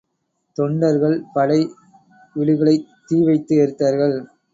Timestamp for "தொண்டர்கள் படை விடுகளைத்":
0.57-2.87